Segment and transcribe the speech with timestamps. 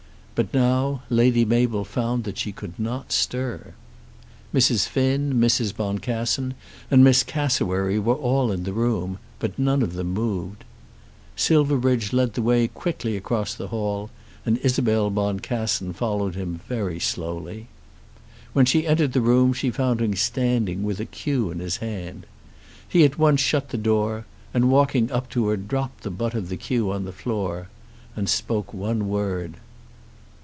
[0.33, 3.75] But now, Lady Mabel found that she could not stir.
[4.51, 4.87] Mrs.
[4.87, 5.71] Finn, Mrs.
[5.75, 6.55] Boncassen,
[6.89, 10.63] and Miss Cassewary were all in the room, but none of them moved.
[11.35, 14.09] Silverbridge led the way quickly across the hall,
[14.43, 17.67] and Isabel Boncassen followed him very slowly.
[18.51, 22.25] When she entered the room she found him standing with a cue in his hand.
[22.89, 24.25] He at once shut the door,
[24.55, 27.69] and walking up to her dropped the butt of the cue on the floor
[28.15, 29.57] and spoke one word.